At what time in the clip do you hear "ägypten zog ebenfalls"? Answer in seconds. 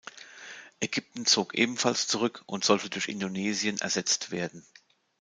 0.79-2.07